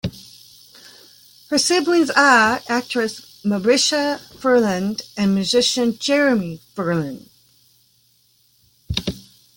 Her 1.51 1.59
siblings 1.59 2.09
are 2.09 2.63
actress 2.67 3.39
Marisha 3.45 4.19
Ferland 4.39 5.03
and 5.15 5.35
musician 5.35 5.99
Jeremy 5.99 6.59
Ferland. 6.73 7.29